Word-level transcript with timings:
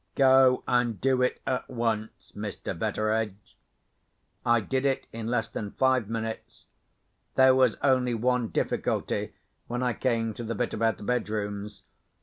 "Go, 0.15 0.63
and 0.67 0.99
do 0.99 1.21
it 1.21 1.39
at 1.45 1.69
once, 1.69 2.33
Mr. 2.35 2.73
Betteredge." 2.75 3.55
I 4.43 4.59
did 4.59 4.83
it 4.83 5.05
in 5.13 5.27
less 5.27 5.47
than 5.47 5.73
five 5.73 6.09
minutes. 6.09 6.65
There 7.35 7.53
was 7.53 7.77
only 7.83 8.15
one 8.15 8.47
difficulty 8.47 9.35
when 9.67 9.83
I 9.83 9.93
came 9.93 10.33
to 10.33 10.43
the 10.43 10.55
bit 10.55 10.73
about 10.73 10.97
the 10.97 11.03
bedrooms. 11.03 11.83